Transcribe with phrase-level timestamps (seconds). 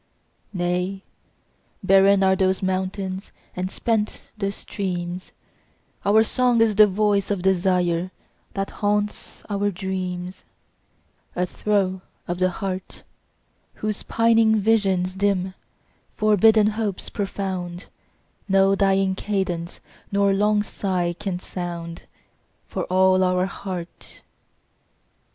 [0.51, 1.03] Nay,
[1.83, 5.31] barren are those mountains and spent the streams:
[6.03, 8.09] Our song is the voice of desire,
[8.55, 10.43] that haunts our dreams,
[11.35, 13.03] A throe of the heart,
[13.75, 15.53] Whose pining visions dim,
[16.15, 17.87] forbidden hopes profound, 10
[18.49, 19.81] No dying cadence
[20.11, 22.07] nor long sigh can sound,
[22.65, 24.23] For all our art.